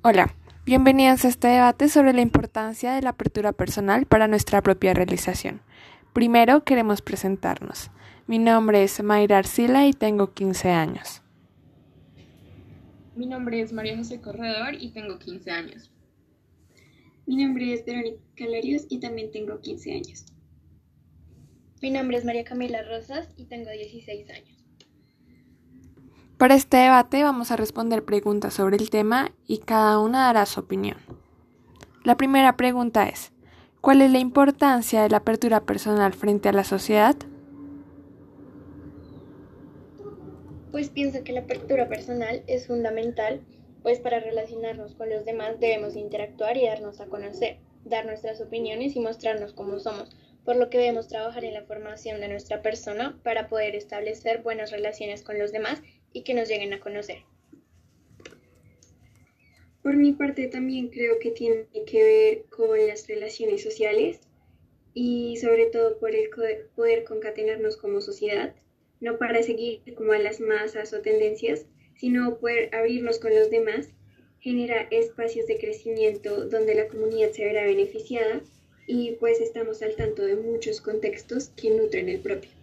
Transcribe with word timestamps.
Hola, 0.00 0.32
bienvenidos 0.64 1.24
a 1.24 1.28
este 1.28 1.48
debate 1.48 1.88
sobre 1.88 2.12
la 2.12 2.20
importancia 2.20 2.92
de 2.94 3.02
la 3.02 3.10
apertura 3.10 3.52
personal 3.52 4.06
para 4.06 4.28
nuestra 4.28 4.62
propia 4.62 4.94
realización. 4.94 5.60
Primero 6.12 6.62
queremos 6.62 7.02
presentarnos. 7.02 7.90
Mi 8.28 8.38
nombre 8.38 8.84
es 8.84 9.02
Mayra 9.02 9.38
Arcila 9.38 9.88
y 9.88 9.92
tengo 9.92 10.34
15 10.34 10.70
años. 10.70 11.22
Mi 13.16 13.26
nombre 13.26 13.60
es 13.60 13.72
María 13.72 13.96
José 13.96 14.20
Corredor 14.20 14.74
y 14.78 14.92
tengo 14.92 15.18
15 15.18 15.50
años. 15.50 15.90
Mi 17.26 17.44
nombre 17.44 17.72
es 17.72 17.84
Verónica 17.84 18.46
Larios 18.46 18.86
y 18.88 19.00
también 19.00 19.32
tengo 19.32 19.60
15 19.60 19.92
años. 19.94 20.26
Mi 21.82 21.90
nombre 21.90 22.18
es 22.18 22.24
María 22.24 22.44
Camila 22.44 22.84
Rosas 22.84 23.30
y 23.36 23.46
tengo 23.46 23.68
16 23.68 24.30
años. 24.30 24.57
Para 26.38 26.54
este 26.54 26.76
debate 26.76 27.24
vamos 27.24 27.50
a 27.50 27.56
responder 27.56 28.04
preguntas 28.04 28.54
sobre 28.54 28.76
el 28.76 28.90
tema 28.90 29.32
y 29.48 29.58
cada 29.58 29.98
una 29.98 30.26
dará 30.26 30.46
su 30.46 30.60
opinión. 30.60 30.96
La 32.04 32.16
primera 32.16 32.56
pregunta 32.56 33.08
es, 33.08 33.32
¿cuál 33.80 34.02
es 34.02 34.12
la 34.12 34.20
importancia 34.20 35.02
de 35.02 35.08
la 35.08 35.16
apertura 35.16 35.62
personal 35.62 36.14
frente 36.14 36.48
a 36.48 36.52
la 36.52 36.62
sociedad? 36.62 37.16
Pues 40.70 40.90
pienso 40.90 41.24
que 41.24 41.32
la 41.32 41.40
apertura 41.40 41.88
personal 41.88 42.44
es 42.46 42.68
fundamental, 42.68 43.40
pues 43.82 43.98
para 43.98 44.20
relacionarnos 44.20 44.94
con 44.94 45.10
los 45.10 45.24
demás 45.24 45.58
debemos 45.58 45.96
interactuar 45.96 46.56
y 46.56 46.66
darnos 46.66 47.00
a 47.00 47.06
conocer, 47.06 47.58
dar 47.84 48.06
nuestras 48.06 48.40
opiniones 48.40 48.94
y 48.94 49.00
mostrarnos 49.00 49.54
cómo 49.54 49.80
somos, 49.80 50.16
por 50.44 50.54
lo 50.54 50.70
que 50.70 50.78
debemos 50.78 51.08
trabajar 51.08 51.44
en 51.44 51.54
la 51.54 51.64
formación 51.64 52.20
de 52.20 52.28
nuestra 52.28 52.62
persona 52.62 53.18
para 53.24 53.48
poder 53.48 53.74
establecer 53.74 54.42
buenas 54.42 54.70
relaciones 54.70 55.24
con 55.24 55.36
los 55.36 55.50
demás 55.50 55.82
y 56.18 56.22
que 56.22 56.34
nos 56.34 56.48
lleguen 56.48 56.72
a 56.72 56.80
conocer. 56.80 57.18
Por 59.82 59.96
mi 59.96 60.12
parte 60.12 60.48
también 60.48 60.88
creo 60.88 61.18
que 61.20 61.30
tiene 61.30 61.66
que 61.86 62.02
ver 62.02 62.44
con 62.50 62.86
las 62.86 63.06
relaciones 63.06 63.62
sociales 63.62 64.20
y 64.94 65.36
sobre 65.36 65.66
todo 65.66 65.98
por 66.00 66.14
el 66.14 66.28
poder 66.74 67.04
concatenarnos 67.04 67.76
como 67.76 68.00
sociedad, 68.00 68.54
no 69.00 69.16
para 69.16 69.44
seguir 69.44 69.80
como 69.96 70.12
a 70.12 70.18
las 70.18 70.40
masas 70.40 70.92
o 70.92 71.00
tendencias, 71.00 71.66
sino 71.96 72.38
poder 72.38 72.74
abrirnos 72.74 73.20
con 73.20 73.34
los 73.34 73.48
demás, 73.48 73.88
genera 74.40 74.88
espacios 74.90 75.46
de 75.46 75.58
crecimiento 75.58 76.46
donde 76.46 76.74
la 76.74 76.88
comunidad 76.88 77.30
se 77.30 77.44
verá 77.44 77.62
beneficiada 77.64 78.42
y 78.88 79.12
pues 79.20 79.40
estamos 79.40 79.82
al 79.82 79.94
tanto 79.94 80.22
de 80.22 80.34
muchos 80.34 80.80
contextos 80.80 81.50
que 81.50 81.70
nutren 81.70 82.08
el 82.08 82.20
propio. 82.20 82.57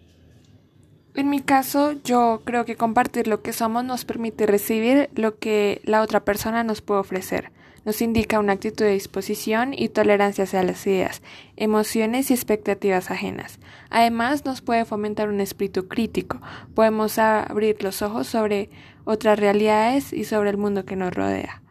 En 1.16 1.30
mi 1.30 1.40
caso, 1.40 1.92
yo 2.04 2.42
creo 2.44 2.66
que 2.66 2.76
compartir 2.76 3.26
lo 3.26 3.40
que 3.40 3.54
somos 3.54 3.82
nos 3.82 4.04
permite 4.04 4.46
recibir 4.46 5.08
lo 5.14 5.38
que 5.38 5.80
la 5.84 6.02
otra 6.02 6.26
persona 6.26 6.62
nos 6.62 6.82
puede 6.82 7.00
ofrecer. 7.00 7.52
Nos 7.86 8.02
indica 8.02 8.38
una 8.38 8.52
actitud 8.52 8.84
de 8.84 8.90
disposición 8.90 9.72
y 9.72 9.88
tolerancia 9.88 10.44
hacia 10.44 10.62
las 10.62 10.86
ideas, 10.86 11.22
emociones 11.56 12.30
y 12.30 12.34
expectativas 12.34 13.10
ajenas. 13.10 13.60
Además, 13.88 14.44
nos 14.44 14.60
puede 14.60 14.84
fomentar 14.84 15.30
un 15.30 15.40
espíritu 15.40 15.88
crítico. 15.88 16.42
Podemos 16.74 17.18
abrir 17.18 17.82
los 17.82 18.02
ojos 18.02 18.26
sobre 18.26 18.68
otras 19.06 19.38
realidades 19.38 20.12
y 20.12 20.24
sobre 20.24 20.50
el 20.50 20.58
mundo 20.58 20.84
que 20.84 20.96
nos 20.96 21.14
rodea. 21.14 21.62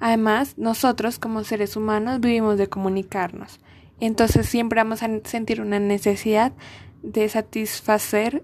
Además, 0.00 0.58
nosotros 0.58 1.20
como 1.20 1.44
seres 1.44 1.76
humanos 1.76 2.18
vivimos 2.18 2.58
de 2.58 2.68
comunicarnos. 2.68 3.60
Entonces 4.00 4.48
siempre 4.48 4.80
vamos 4.80 5.04
a 5.04 5.08
sentir 5.22 5.60
una 5.60 5.78
necesidad 5.78 6.52
de 7.02 7.28
satisfacer 7.28 8.42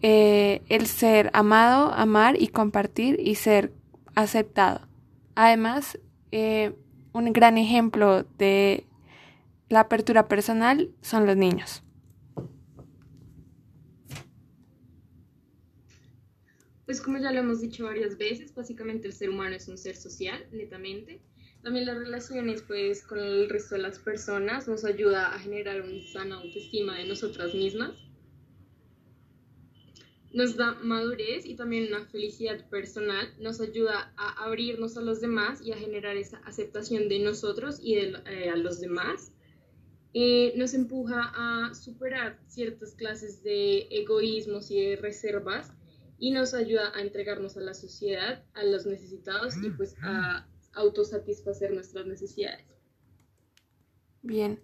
eh, 0.00 0.62
el 0.68 0.86
ser 0.86 1.30
amado, 1.32 1.92
amar 1.92 2.40
y 2.40 2.48
compartir 2.48 3.18
y 3.18 3.34
ser 3.34 3.72
aceptado. 4.14 4.86
Además, 5.34 5.98
eh, 6.30 6.72
un 7.12 7.32
gran 7.32 7.58
ejemplo 7.58 8.22
de 8.38 8.86
la 9.68 9.80
apertura 9.80 10.28
personal 10.28 10.90
son 11.00 11.26
los 11.26 11.36
niños. 11.36 11.82
Pues 16.86 17.02
como 17.02 17.18
ya 17.18 17.32
lo 17.32 17.40
hemos 17.40 17.60
dicho 17.60 17.84
varias 17.84 18.16
veces, 18.16 18.54
básicamente 18.54 19.08
el 19.08 19.12
ser 19.12 19.30
humano 19.30 19.56
es 19.56 19.68
un 19.68 19.76
ser 19.76 19.94
social, 19.96 20.46
netamente. 20.52 21.20
También 21.62 21.86
las 21.86 21.98
relaciones 21.98 22.62
pues 22.62 23.04
con 23.04 23.18
el 23.18 23.50
resto 23.50 23.74
de 23.74 23.82
las 23.82 23.98
personas 23.98 24.68
nos 24.68 24.84
ayuda 24.84 25.34
a 25.34 25.38
generar 25.38 25.82
una 25.82 26.02
sana 26.12 26.36
autoestima 26.36 26.96
de 26.96 27.06
nosotras 27.06 27.52
mismas 27.52 28.07
nos 30.32 30.56
da 30.56 30.74
madurez 30.82 31.46
y 31.46 31.56
también 31.56 31.88
una 31.88 32.04
felicidad 32.06 32.68
personal, 32.68 33.32
nos 33.38 33.60
ayuda 33.60 34.12
a 34.16 34.44
abrirnos 34.44 34.96
a 34.96 35.00
los 35.00 35.20
demás 35.20 35.60
y 35.62 35.72
a 35.72 35.76
generar 35.76 36.16
esa 36.16 36.38
aceptación 36.38 37.08
de 37.08 37.18
nosotros 37.20 37.78
y 37.82 37.94
de 37.96 38.14
eh, 38.26 38.50
a 38.50 38.56
los 38.56 38.80
demás. 38.80 39.32
Eh, 40.14 40.54
nos 40.56 40.74
empuja 40.74 41.32
a 41.34 41.74
superar 41.74 42.40
ciertas 42.46 42.94
clases 42.94 43.42
de 43.42 43.88
egoísmos 43.90 44.70
y 44.70 44.80
de 44.80 44.96
reservas 44.96 45.72
y 46.18 46.30
nos 46.30 46.54
ayuda 46.54 46.92
a 46.94 47.00
entregarnos 47.00 47.56
a 47.56 47.60
la 47.60 47.74
sociedad, 47.74 48.44
a 48.54 48.64
los 48.64 48.86
necesitados 48.86 49.54
y 49.62 49.70
pues 49.70 49.94
a 50.02 50.48
autosatisfacer 50.72 51.72
nuestras 51.72 52.06
necesidades. 52.06 52.66
Bien, 54.22 54.60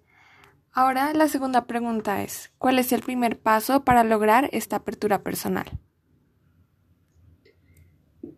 Ahora 0.76 1.14
la 1.14 1.28
segunda 1.28 1.68
pregunta 1.68 2.24
es, 2.24 2.50
¿cuál 2.58 2.80
es 2.80 2.90
el 2.90 3.00
primer 3.00 3.38
paso 3.38 3.84
para 3.84 4.02
lograr 4.02 4.50
esta 4.52 4.74
apertura 4.74 5.22
personal? 5.22 5.66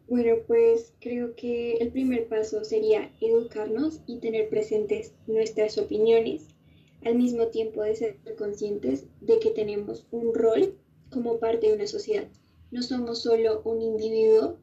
Bueno, 0.06 0.34
pues 0.46 0.92
creo 1.00 1.34
que 1.34 1.78
el 1.78 1.92
primer 1.92 2.28
paso 2.28 2.62
sería 2.62 3.10
educarnos 3.22 4.02
y 4.06 4.18
tener 4.18 4.50
presentes 4.50 5.14
nuestras 5.26 5.78
opiniones, 5.78 6.48
al 7.06 7.14
mismo 7.14 7.46
tiempo 7.46 7.82
de 7.82 7.96
ser 7.96 8.18
conscientes 8.36 9.06
de 9.22 9.38
que 9.38 9.50
tenemos 9.52 10.06
un 10.10 10.34
rol 10.34 10.78
como 11.08 11.38
parte 11.38 11.68
de 11.68 11.72
una 11.72 11.86
sociedad. 11.86 12.28
No 12.70 12.82
somos 12.82 13.22
solo 13.22 13.62
un 13.64 13.80
individuo 13.80 14.58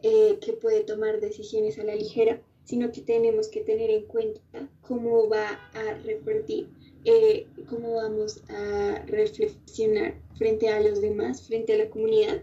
eh, 0.00 0.38
que 0.40 0.52
puede 0.52 0.84
tomar 0.84 1.18
decisiones 1.18 1.76
a 1.80 1.82
la 1.82 1.96
ligera, 1.96 2.40
sino 2.62 2.92
que 2.92 3.00
tenemos 3.00 3.48
que 3.48 3.62
tener 3.62 3.90
en 3.90 4.06
cuenta 4.06 4.70
cómo 4.80 5.28
va 5.28 5.48
a 5.74 5.94
repartir 6.04 6.68
eh, 7.04 7.46
cómo 7.68 7.94
vamos 7.94 8.42
a 8.48 9.02
reflexionar 9.06 10.14
frente 10.36 10.68
a 10.68 10.80
los 10.80 11.00
demás, 11.00 11.46
frente 11.46 11.74
a 11.74 11.78
la 11.78 11.90
comunidad 11.90 12.42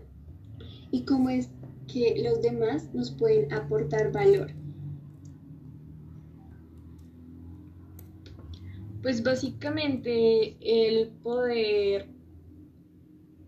y 0.92 1.06
cómo 1.06 1.30
es 1.30 1.50
que 1.92 2.22
los 2.24 2.42
demás 2.42 2.94
nos 2.94 3.12
pueden 3.12 3.52
aportar 3.54 4.12
valor. 4.12 4.52
Pues 9.02 9.24
básicamente 9.24 10.58
el 10.62 11.10
poder, 11.10 12.10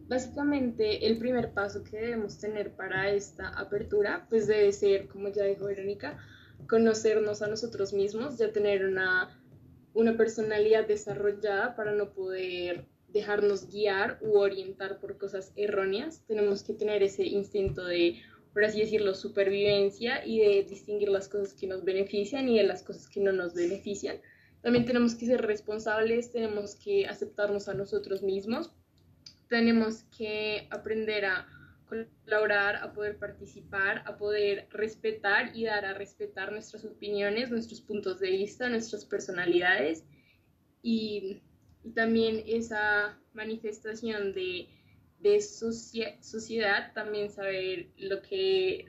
básicamente 0.08 1.08
el 1.08 1.18
primer 1.18 1.54
paso 1.54 1.84
que 1.84 1.98
debemos 1.98 2.38
tener 2.38 2.76
para 2.76 3.12
esta 3.12 3.50
apertura, 3.50 4.28
pues 4.30 4.48
debe 4.48 4.72
ser, 4.72 5.08
como 5.08 5.30
ya 5.30 5.44
dijo 5.46 5.66
Verónica, 5.66 6.18
conocernos 6.68 7.42
a 7.42 7.48
nosotros 7.48 7.94
mismos, 7.94 8.38
ya 8.38 8.52
tener 8.52 8.86
una 8.86 9.39
una 9.94 10.18
personalidad 10.18 10.88
desarrollada 10.88 11.76
para 11.76 11.92
no 11.92 12.14
poder 12.14 12.86
dejarnos 13.08 13.70
guiar 13.70 14.20
u 14.22 14.38
orientar 14.38 15.00
por 15.00 15.18
cosas 15.18 15.52
erróneas. 15.56 16.24
Tenemos 16.28 16.64
que 16.64 16.74
tener 16.74 17.04
ese 17.04 17.26
instinto 17.26 17.86
de, 17.86 18.22
por 18.54 18.64
así 18.64 18.80
decirlo, 18.82 19.16
supervivencia 19.16 20.26
y 20.26 20.40
de 20.40 20.64
distinguir 20.64 21.10
las 21.10 21.28
cosas 21.28 21.54
que 21.54 21.68
nos 21.68 21.84
benefician 21.84 22.48
y 22.50 22.58
de 22.58 22.64
las 22.64 22.84
cosas 22.84 23.08
que 23.10 23.20
no 23.20 23.32
nos 23.32 23.54
benefician. 23.54 24.18
También 24.62 24.86
tenemos 24.86 25.16
que 25.16 25.26
ser 25.26 25.42
responsables, 25.42 26.32
tenemos 26.32 26.76
que 26.76 27.08
aceptarnos 27.08 27.70
a 27.70 27.74
nosotros 27.74 28.22
mismos, 28.22 28.72
tenemos 29.48 30.04
que 30.16 30.68
aprender 30.70 31.26
a 31.26 31.48
colaborar, 31.90 32.78
a 32.78 32.94
poder 32.94 33.18
participar, 33.18 34.04
a 34.06 34.18
poder 34.18 34.68
respetar 34.72 35.56
y 35.56 35.66
dar 35.66 35.86
a 35.86 35.94
respetar 35.94 36.52
nuestras 36.52 36.86
opiniones, 36.86 37.50
nuestros 37.50 37.82
puntos 37.82 38.20
de 38.20 38.32
vista, 38.32 38.70
nuestras 38.70 39.06
personalidades 39.06 40.06
y, 40.82 41.42
también 41.96 42.44
esa 42.46 43.18
manifestación 43.34 44.34
de, 44.34 44.68
de 45.20 45.42
sociedad, 45.42 46.92
también 46.94 47.30
saber 47.30 47.88
lo 47.98 48.22
que 48.22 48.86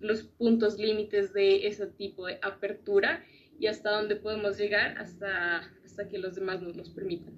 los 0.00 0.22
puntos 0.36 0.76
límites 0.76 1.32
de 1.32 1.66
ese 1.68 1.86
tipo 1.86 2.26
de 2.26 2.38
apertura 2.42 3.24
y 3.58 3.68
hasta 3.68 3.92
dónde 3.92 4.16
podemos 4.16 4.58
llegar 4.58 4.98
hasta, 4.98 5.58
hasta 5.84 6.08
que 6.08 6.18
los 6.18 6.34
demás 6.34 6.60
nos 6.60 6.76
los 6.76 6.90
permitan. 6.90 7.34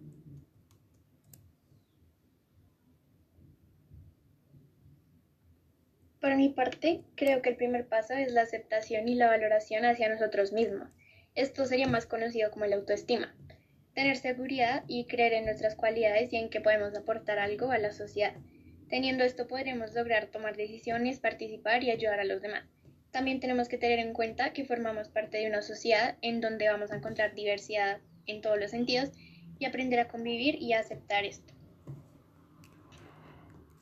Por 6.26 6.34
mi 6.34 6.48
parte, 6.48 7.02
creo 7.14 7.40
que 7.40 7.50
el 7.50 7.56
primer 7.56 7.86
paso 7.86 8.14
es 8.14 8.32
la 8.32 8.42
aceptación 8.42 9.06
y 9.06 9.14
la 9.14 9.28
valoración 9.28 9.84
hacia 9.84 10.08
nosotros 10.08 10.52
mismos. 10.52 10.88
Esto 11.36 11.66
sería 11.66 11.86
más 11.86 12.06
conocido 12.06 12.50
como 12.50 12.66
la 12.66 12.74
autoestima. 12.74 13.32
Tener 13.94 14.16
seguridad 14.16 14.82
y 14.88 15.04
creer 15.04 15.34
en 15.34 15.44
nuestras 15.44 15.76
cualidades 15.76 16.32
y 16.32 16.36
en 16.38 16.50
que 16.50 16.60
podemos 16.60 16.96
aportar 16.96 17.38
algo 17.38 17.70
a 17.70 17.78
la 17.78 17.92
sociedad. 17.92 18.32
Teniendo 18.88 19.22
esto 19.22 19.46
podremos 19.46 19.94
lograr 19.94 20.26
tomar 20.26 20.56
decisiones, 20.56 21.20
participar 21.20 21.84
y 21.84 21.92
ayudar 21.92 22.18
a 22.18 22.24
los 22.24 22.42
demás. 22.42 22.64
También 23.12 23.38
tenemos 23.38 23.68
que 23.68 23.78
tener 23.78 24.00
en 24.00 24.12
cuenta 24.12 24.52
que 24.52 24.64
formamos 24.64 25.08
parte 25.08 25.38
de 25.38 25.46
una 25.46 25.62
sociedad 25.62 26.16
en 26.22 26.40
donde 26.40 26.68
vamos 26.68 26.90
a 26.90 26.96
encontrar 26.96 27.36
diversidad 27.36 28.00
en 28.26 28.40
todos 28.40 28.58
los 28.58 28.72
sentidos 28.72 29.12
y 29.60 29.66
aprender 29.66 30.00
a 30.00 30.08
convivir 30.08 30.60
y 30.60 30.72
a 30.72 30.80
aceptar 30.80 31.24
esto. 31.24 31.54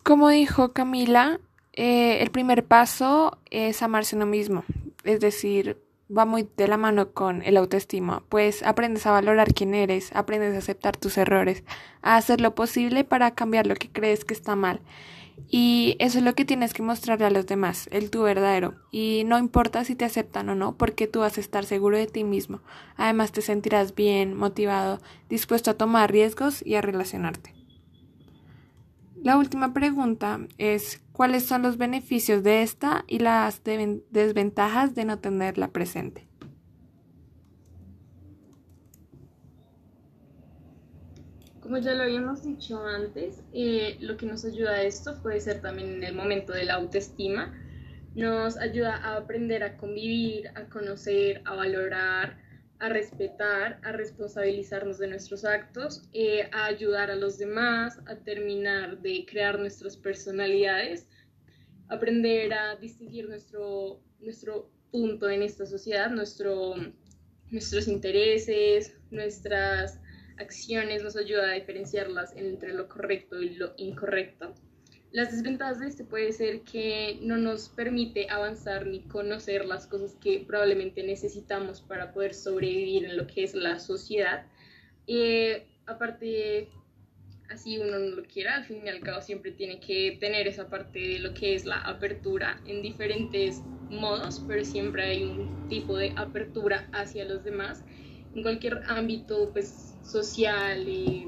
Como 0.02 0.28
dijo 0.28 0.74
Camila, 0.74 1.40
eh, 1.76 2.22
el 2.22 2.30
primer 2.30 2.64
paso 2.64 3.38
es 3.50 3.82
amarse 3.82 4.14
uno 4.14 4.26
mismo, 4.26 4.64
es 5.02 5.18
decir, 5.18 5.76
va 6.16 6.24
muy 6.24 6.48
de 6.56 6.68
la 6.68 6.76
mano 6.76 7.12
con 7.12 7.42
el 7.42 7.56
autoestima, 7.56 8.22
pues 8.28 8.62
aprendes 8.62 9.06
a 9.06 9.10
valorar 9.10 9.52
quién 9.52 9.74
eres, 9.74 10.14
aprendes 10.14 10.54
a 10.54 10.58
aceptar 10.58 10.96
tus 10.96 11.18
errores, 11.18 11.64
a 12.00 12.16
hacer 12.16 12.40
lo 12.40 12.54
posible 12.54 13.02
para 13.02 13.32
cambiar 13.32 13.66
lo 13.66 13.74
que 13.74 13.90
crees 13.90 14.24
que 14.24 14.34
está 14.34 14.54
mal. 14.54 14.80
Y 15.48 15.96
eso 15.98 16.18
es 16.18 16.24
lo 16.24 16.36
que 16.36 16.44
tienes 16.44 16.72
que 16.72 16.82
mostrarle 16.82 17.26
a 17.26 17.30
los 17.30 17.46
demás, 17.46 17.88
el 17.90 18.08
tu 18.08 18.22
verdadero. 18.22 18.76
Y 18.92 19.24
no 19.26 19.36
importa 19.40 19.84
si 19.84 19.96
te 19.96 20.04
aceptan 20.04 20.48
o 20.48 20.54
no, 20.54 20.76
porque 20.76 21.08
tú 21.08 21.20
vas 21.20 21.38
a 21.38 21.40
estar 21.40 21.64
seguro 21.64 21.98
de 21.98 22.06
ti 22.06 22.22
mismo. 22.22 22.60
Además 22.96 23.32
te 23.32 23.42
sentirás 23.42 23.96
bien, 23.96 24.36
motivado, 24.36 25.00
dispuesto 25.28 25.72
a 25.72 25.74
tomar 25.74 26.12
riesgos 26.12 26.64
y 26.64 26.76
a 26.76 26.82
relacionarte. 26.82 27.52
La 29.24 29.36
última 29.36 29.72
pregunta 29.74 30.38
es 30.56 31.03
¿cuáles 31.14 31.46
son 31.46 31.62
los 31.62 31.78
beneficios 31.78 32.42
de 32.42 32.62
esta 32.62 33.04
y 33.06 33.20
las 33.20 33.62
desventajas 33.64 34.94
de 34.96 35.04
no 35.04 35.20
tenerla 35.20 35.68
presente? 35.68 36.28
Como 41.60 41.78
ya 41.78 41.94
lo 41.94 42.02
habíamos 42.02 42.42
dicho 42.42 42.84
antes, 42.84 43.42
eh, 43.54 43.96
lo 44.00 44.16
que 44.16 44.26
nos 44.26 44.44
ayuda 44.44 44.72
a 44.72 44.82
esto 44.82 45.22
puede 45.22 45.40
ser 45.40 45.62
también 45.62 45.94
en 45.94 46.04
el 46.04 46.14
momento 46.14 46.52
de 46.52 46.64
la 46.64 46.74
autoestima. 46.74 47.54
Nos 48.16 48.58
ayuda 48.58 48.96
a 48.96 49.16
aprender 49.16 49.62
a 49.62 49.76
convivir, 49.76 50.48
a 50.56 50.64
conocer, 50.64 51.42
a 51.44 51.54
valorar, 51.54 52.43
a 52.84 52.90
respetar, 52.90 53.80
a 53.82 53.92
responsabilizarnos 53.92 54.98
de 54.98 55.08
nuestros 55.08 55.46
actos, 55.46 56.02
eh, 56.12 56.50
a 56.52 56.66
ayudar 56.66 57.10
a 57.10 57.16
los 57.16 57.38
demás, 57.38 57.98
a 58.06 58.16
terminar 58.16 59.00
de 59.00 59.24
crear 59.24 59.58
nuestras 59.58 59.96
personalidades, 59.96 61.08
aprender 61.88 62.52
a 62.52 62.76
distinguir 62.76 63.26
nuestro, 63.26 64.02
nuestro 64.20 64.70
punto 64.90 65.30
en 65.30 65.42
esta 65.42 65.64
sociedad, 65.64 66.10
nuestro, 66.10 66.74
nuestros 67.50 67.88
intereses, 67.88 68.94
nuestras 69.10 69.98
acciones, 70.36 71.02
nos 71.02 71.16
ayuda 71.16 71.52
a 71.52 71.54
diferenciarlas 71.54 72.36
entre 72.36 72.74
lo 72.74 72.86
correcto 72.86 73.40
y 73.40 73.54
lo 73.54 73.72
incorrecto. 73.78 74.54
Las 75.14 75.30
desventajas 75.30 75.78
de 75.78 75.86
este 75.86 76.02
puede 76.02 76.32
ser 76.32 76.62
que 76.62 77.20
no 77.22 77.36
nos 77.36 77.68
permite 77.68 78.28
avanzar 78.28 78.84
ni 78.84 78.98
conocer 79.02 79.64
las 79.64 79.86
cosas 79.86 80.16
que 80.20 80.44
probablemente 80.44 81.04
necesitamos 81.04 81.80
para 81.82 82.12
poder 82.12 82.34
sobrevivir 82.34 83.04
en 83.04 83.16
lo 83.16 83.28
que 83.28 83.44
es 83.44 83.54
la 83.54 83.78
sociedad. 83.78 84.44
Eh, 85.06 85.68
aparte, 85.86 86.68
así 87.48 87.78
uno 87.78 87.96
no 87.96 88.16
lo 88.16 88.24
quiera, 88.24 88.56
al 88.56 88.64
fin 88.64 88.80
y 88.84 88.88
al 88.88 89.02
cabo 89.02 89.22
siempre 89.22 89.52
tiene 89.52 89.78
que 89.78 90.16
tener 90.18 90.48
esa 90.48 90.68
parte 90.68 90.98
de 90.98 91.20
lo 91.20 91.32
que 91.32 91.54
es 91.54 91.64
la 91.64 91.78
apertura 91.82 92.60
en 92.66 92.82
diferentes 92.82 93.62
modos, 93.90 94.42
pero 94.48 94.64
siempre 94.64 95.04
hay 95.04 95.22
un 95.22 95.68
tipo 95.68 95.96
de 95.96 96.12
apertura 96.16 96.88
hacia 96.92 97.24
los 97.24 97.44
demás 97.44 97.84
en 98.34 98.42
cualquier 98.42 98.82
ámbito 98.88 99.50
pues 99.52 99.94
social, 100.02 100.88
y 100.88 101.24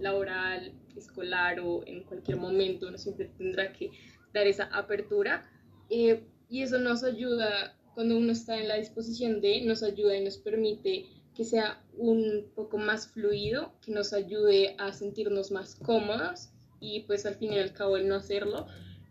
laboral, 0.00 0.72
escolar 1.00 1.60
o 1.60 1.86
en 1.86 2.04
cualquier 2.04 2.38
momento, 2.38 2.88
uno 2.88 2.98
siempre 2.98 3.30
tendrá 3.38 3.72
que 3.72 3.90
dar 4.32 4.46
esa 4.46 4.64
apertura. 4.64 5.48
Eh, 5.90 6.24
y 6.48 6.62
eso 6.62 6.78
nos 6.78 7.02
ayuda, 7.04 7.76
cuando 7.94 8.16
uno 8.16 8.32
está 8.32 8.58
en 8.58 8.68
la 8.68 8.76
disposición 8.76 9.40
de, 9.40 9.62
nos 9.62 9.82
ayuda 9.82 10.16
y 10.16 10.24
nos 10.24 10.38
permite 10.38 11.06
que 11.34 11.44
sea 11.44 11.82
un 11.96 12.50
poco 12.54 12.78
más 12.78 13.08
fluido, 13.08 13.72
que 13.84 13.92
nos 13.92 14.12
ayude 14.12 14.74
a 14.78 14.92
sentirnos 14.92 15.50
más 15.50 15.74
cómodos 15.76 16.50
y 16.80 17.00
pues 17.00 17.26
al 17.26 17.34
fin 17.34 17.52
y 17.52 17.58
al 17.58 17.72
cabo 17.72 17.96
el 17.96 18.08
no 18.08 18.14
hacerlo 18.14 18.66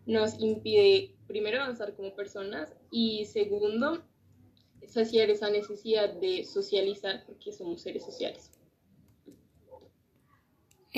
nos 0.06 0.40
impide 0.40 1.14
primero 1.26 1.60
avanzar 1.60 1.94
como 1.94 2.14
personas 2.14 2.72
y 2.90 3.24
segundo 3.26 4.04
saciar 4.86 5.30
esa 5.30 5.50
necesidad 5.50 6.14
de 6.14 6.44
socializar 6.44 7.24
porque 7.26 7.52
somos 7.52 7.82
seres 7.82 8.04
sociales. 8.04 8.52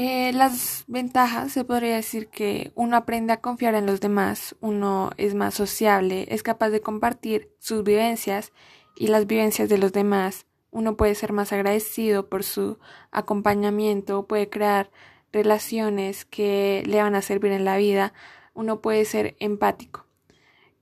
Eh, 0.00 0.32
las 0.32 0.84
ventajas 0.86 1.50
se 1.50 1.64
podría 1.64 1.96
decir 1.96 2.28
que 2.28 2.70
uno 2.76 2.96
aprende 2.96 3.32
a 3.32 3.40
confiar 3.40 3.74
en 3.74 3.84
los 3.84 3.98
demás, 4.00 4.54
uno 4.60 5.10
es 5.16 5.34
más 5.34 5.54
sociable, 5.54 6.24
es 6.28 6.44
capaz 6.44 6.70
de 6.70 6.80
compartir 6.80 7.50
sus 7.58 7.82
vivencias 7.82 8.52
y 8.94 9.08
las 9.08 9.26
vivencias 9.26 9.68
de 9.68 9.76
los 9.76 9.92
demás, 9.92 10.46
uno 10.70 10.96
puede 10.96 11.16
ser 11.16 11.32
más 11.32 11.52
agradecido 11.52 12.28
por 12.28 12.44
su 12.44 12.78
acompañamiento, 13.10 14.28
puede 14.28 14.48
crear 14.48 14.88
relaciones 15.32 16.24
que 16.24 16.84
le 16.86 17.02
van 17.02 17.16
a 17.16 17.22
servir 17.22 17.50
en 17.50 17.64
la 17.64 17.76
vida, 17.76 18.12
uno 18.54 18.80
puede 18.80 19.04
ser 19.04 19.34
empático. 19.40 20.06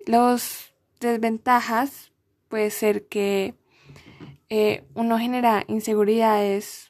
Las 0.05 0.75
desventajas 1.01 2.13
puede 2.51 2.69
ser 2.69 3.07
que 3.07 3.55
eh, 4.51 4.85
uno 4.93 5.19
genera 5.19 5.65
inseguridades 5.69 6.86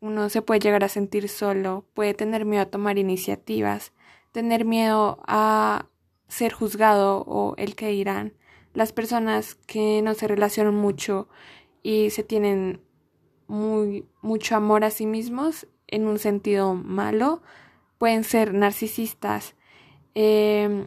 uno 0.00 0.28
se 0.28 0.42
puede 0.42 0.60
llegar 0.60 0.84
a 0.84 0.88
sentir 0.88 1.28
solo, 1.28 1.84
puede 1.94 2.14
tener 2.14 2.44
miedo 2.44 2.62
a 2.62 2.70
tomar 2.70 2.98
iniciativas, 2.98 3.92
tener 4.32 4.64
miedo 4.64 5.18
a 5.26 5.86
ser 6.28 6.52
juzgado 6.52 7.24
o 7.26 7.54
el 7.56 7.74
que 7.74 7.88
dirán. 7.88 8.34
Las 8.74 8.92
personas 8.92 9.54
que 9.54 10.02
no 10.02 10.14
se 10.14 10.28
relacionan 10.28 10.74
mucho 10.74 11.28
y 11.82 12.10
se 12.10 12.22
tienen 12.22 12.80
muy, 13.48 14.06
mucho 14.22 14.56
amor 14.56 14.84
a 14.84 14.90
sí 14.90 15.06
mismos 15.06 15.66
en 15.86 16.06
un 16.06 16.18
sentido 16.18 16.74
malo 16.74 17.42
pueden 17.96 18.22
ser 18.22 18.54
narcisistas 18.54 19.56
em, 20.14 20.86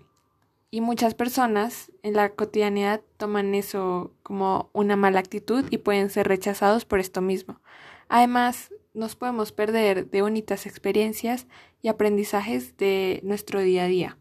y 0.69 0.79
muchas 0.79 1.15
personas 1.15 1.91
en 2.03 2.13
la 2.13 2.29
cotidianidad 2.29 3.01
toman 3.17 3.55
eso 3.55 4.13
como 4.23 4.69
una 4.73 4.95
mala 4.95 5.19
actitud 5.19 5.65
y 5.69 5.79
pueden 5.79 6.09
ser 6.09 6.27
rechazados 6.27 6.85
por 6.85 6.99
esto 6.99 7.19
mismo. 7.19 7.59
Además, 8.07 8.71
nos 8.93 9.15
podemos 9.15 9.51
perder 9.51 10.09
de 10.09 10.21
bonitas 10.21 10.65
experiencias 10.65 11.47
y 11.81 11.87
aprendizajes 11.87 12.77
de 12.77 13.21
nuestro 13.23 13.61
día 13.61 13.85
a 13.85 13.87
día. 13.87 14.17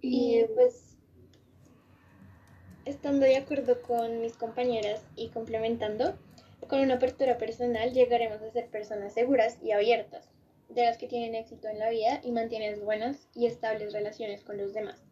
Y 0.00 0.44
pues, 0.54 0.98
estando 2.84 3.24
de 3.24 3.38
acuerdo 3.38 3.80
con 3.82 4.20
mis 4.20 4.36
compañeras 4.36 5.02
y 5.16 5.28
complementando, 5.28 6.18
con 6.68 6.80
una 6.80 6.94
apertura 6.94 7.38
personal 7.38 7.92
llegaremos 7.92 8.42
a 8.42 8.50
ser 8.50 8.68
personas 8.68 9.14
seguras 9.14 9.58
y 9.62 9.72
abiertas, 9.72 10.28
de 10.68 10.82
las 10.82 10.98
que 10.98 11.06
tienen 11.06 11.34
éxito 11.34 11.68
en 11.68 11.78
la 11.78 11.90
vida 11.90 12.20
y 12.22 12.32
mantienen 12.32 12.84
buenas 12.84 13.28
y 13.34 13.46
estables 13.46 13.92
relaciones 13.92 14.42
con 14.44 14.58
los 14.58 14.74
demás. 14.74 15.02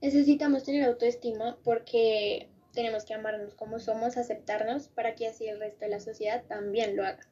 Necesitamos 0.00 0.64
tener 0.64 0.84
autoestima 0.84 1.56
porque 1.62 2.48
tenemos 2.76 3.06
que 3.06 3.14
amarnos 3.14 3.54
como 3.54 3.80
somos, 3.80 4.16
aceptarnos 4.16 4.88
para 4.88 5.16
que 5.16 5.26
así 5.26 5.48
el 5.48 5.58
resto 5.58 5.80
de 5.80 5.90
la 5.90 5.98
sociedad 5.98 6.44
también 6.46 6.94
lo 6.94 7.04
haga. 7.04 7.26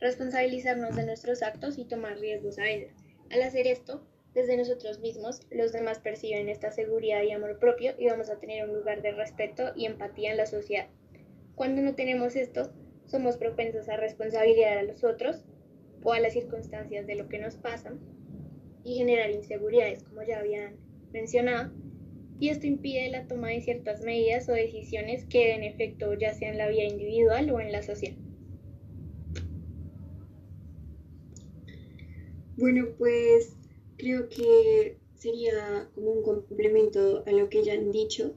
Responsabilizarnos 0.00 0.96
de 0.96 1.06
nuestros 1.06 1.42
actos 1.42 1.78
y 1.78 1.86
tomar 1.86 2.18
riesgos 2.18 2.58
a 2.58 2.68
ellos. 2.68 2.92
Al 3.30 3.42
hacer 3.42 3.68
esto, 3.68 4.04
desde 4.34 4.56
nosotros 4.56 4.98
mismos, 4.98 5.40
los 5.50 5.72
demás 5.72 6.00
perciben 6.00 6.48
esta 6.48 6.72
seguridad 6.72 7.22
y 7.22 7.30
amor 7.30 7.58
propio 7.60 7.94
y 7.96 8.08
vamos 8.08 8.28
a 8.28 8.40
tener 8.40 8.68
un 8.68 8.74
lugar 8.74 9.00
de 9.02 9.12
respeto 9.12 9.72
y 9.76 9.86
empatía 9.86 10.32
en 10.32 10.36
la 10.36 10.46
sociedad. 10.46 10.88
Cuando 11.54 11.80
no 11.80 11.94
tenemos 11.94 12.34
esto, 12.34 12.72
somos 13.06 13.36
propensos 13.36 13.88
a 13.88 13.96
responsabilizar 13.96 14.78
a 14.78 14.82
los 14.82 15.04
otros 15.04 15.44
o 16.02 16.12
a 16.12 16.20
las 16.20 16.32
circunstancias 16.32 17.06
de 17.06 17.14
lo 17.14 17.28
que 17.28 17.38
nos 17.38 17.56
pasa 17.56 17.92
y 18.82 18.96
generar 18.96 19.30
inseguridades, 19.30 20.02
como 20.02 20.24
ya 20.24 20.40
habían 20.40 20.76
mencionado, 21.12 21.70
y 22.42 22.48
esto 22.48 22.66
impide 22.66 23.08
la 23.08 23.28
toma 23.28 23.50
de 23.50 23.60
ciertas 23.60 24.00
medidas 24.00 24.48
o 24.48 24.52
decisiones 24.52 25.24
que 25.26 25.46
den 25.46 25.62
efecto 25.62 26.12
ya 26.14 26.34
sea 26.34 26.50
en 26.50 26.58
la 26.58 26.66
vida 26.66 26.82
individual 26.82 27.48
o 27.52 27.60
en 27.60 27.70
la 27.70 27.84
social. 27.84 28.16
Bueno, 32.56 32.88
pues 32.98 33.52
creo 33.96 34.28
que 34.28 34.96
sería 35.14 35.88
como 35.94 36.10
un 36.10 36.24
complemento 36.24 37.22
a 37.28 37.30
lo 37.30 37.48
que 37.48 37.62
ya 37.62 37.74
han 37.74 37.92
dicho. 37.92 38.34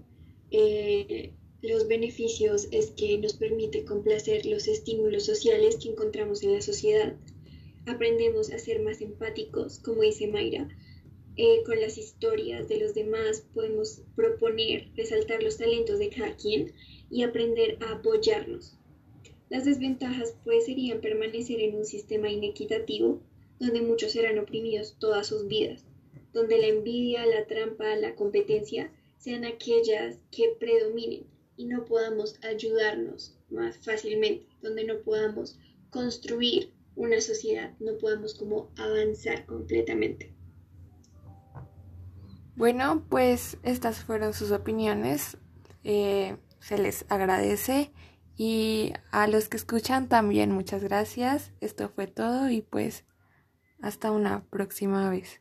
Eh, 0.51 1.33
los 1.63 1.87
beneficios 1.87 2.67
es 2.71 2.91
que 2.91 3.17
nos 3.17 3.33
permite 3.33 3.85
complacer 3.85 4.45
los 4.45 4.67
estímulos 4.67 5.25
sociales 5.25 5.77
que 5.81 5.89
encontramos 5.89 6.43
en 6.43 6.53
la 6.53 6.61
sociedad. 6.61 7.15
Aprendemos 7.87 8.51
a 8.51 8.59
ser 8.59 8.83
más 8.83 9.01
empáticos, 9.01 9.79
como 9.79 10.03
dice 10.03 10.27
Mayra, 10.27 10.67
eh, 11.37 11.63
con 11.65 11.79
las 11.81 11.97
historias 11.97 12.67
de 12.69 12.79
los 12.79 12.93
demás 12.93 13.45
podemos 13.53 14.01
proponer, 14.15 14.89
resaltar 14.95 15.43
los 15.43 15.57
talentos 15.57 15.99
de 15.99 16.09
cada 16.09 16.35
quien 16.37 16.71
y 17.09 17.23
aprender 17.23 17.77
a 17.81 17.93
apoyarnos. 17.93 18.77
Las 19.49 19.65
desventajas 19.65 20.35
pues 20.43 20.65
serían 20.65 21.01
permanecer 21.01 21.59
en 21.59 21.75
un 21.75 21.85
sistema 21.85 22.29
inequitativo 22.29 23.21
donde 23.59 23.81
muchos 23.81 24.11
serán 24.13 24.39
oprimidos 24.39 24.95
todas 24.99 25.27
sus 25.27 25.47
vidas. 25.47 25.83
donde 26.33 26.57
la 26.57 26.67
envidia, 26.67 27.25
la 27.25 27.47
trampa, 27.47 27.95
la 27.95 28.13
competencia 28.15 28.91
sean 29.17 29.45
aquellas 29.45 30.17
que 30.31 30.53
predominen 30.59 31.25
y 31.55 31.63
no 31.63 31.85
podamos 31.85 32.35
ayudarnos 32.43 33.37
más 33.49 33.77
fácilmente, 33.77 34.45
donde 34.61 34.83
no 34.83 34.99
podamos 34.99 35.57
construir 35.89 36.73
una 36.97 37.21
sociedad, 37.21 37.73
no 37.79 37.97
podamos 37.97 38.35
como 38.35 38.69
avanzar 38.75 39.45
completamente. 39.45 40.34
Bueno, 42.55 43.03
pues 43.09 43.57
estas 43.63 44.03
fueron 44.03 44.33
sus 44.33 44.51
opiniones. 44.51 45.37
Eh, 45.83 46.37
se 46.59 46.77
les 46.77 47.05
agradece 47.09 47.91
y 48.37 48.93
a 49.11 49.27
los 49.27 49.49
que 49.49 49.57
escuchan 49.57 50.07
también 50.07 50.51
muchas 50.51 50.81
gracias. 50.83 51.51
Esto 51.59 51.89
fue 51.89 52.07
todo 52.07 52.49
y 52.49 52.61
pues 52.61 53.05
hasta 53.81 54.11
una 54.11 54.45
próxima 54.45 55.09
vez. 55.09 55.39